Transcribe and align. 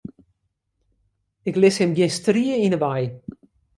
Ik 1.49 1.55
lis 1.61 1.77
him 1.81 1.91
gjin 1.97 2.15
strie 2.17 2.55
yn 2.65 2.75
'e 2.75 2.79
wei. 2.83 3.03